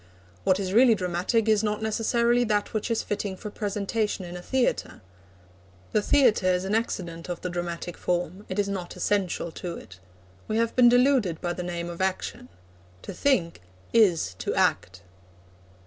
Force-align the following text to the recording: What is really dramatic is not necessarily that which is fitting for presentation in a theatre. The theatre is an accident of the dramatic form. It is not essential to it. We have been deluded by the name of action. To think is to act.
What 0.45 0.59
is 0.59 0.73
really 0.73 0.95
dramatic 0.95 1.47
is 1.47 1.63
not 1.63 1.83
necessarily 1.83 2.43
that 2.45 2.73
which 2.73 2.89
is 2.89 3.03
fitting 3.03 3.37
for 3.37 3.51
presentation 3.51 4.25
in 4.25 4.35
a 4.35 4.41
theatre. 4.41 4.99
The 5.91 6.01
theatre 6.01 6.47
is 6.47 6.65
an 6.65 6.73
accident 6.73 7.29
of 7.29 7.41
the 7.41 7.51
dramatic 7.51 7.95
form. 7.97 8.43
It 8.49 8.57
is 8.57 8.67
not 8.67 8.95
essential 8.95 9.51
to 9.51 9.77
it. 9.77 9.99
We 10.47 10.57
have 10.57 10.75
been 10.75 10.89
deluded 10.89 11.39
by 11.39 11.53
the 11.53 11.61
name 11.61 11.87
of 11.87 12.01
action. 12.01 12.49
To 13.03 13.13
think 13.13 13.61
is 13.93 14.33
to 14.39 14.55
act. 14.55 15.03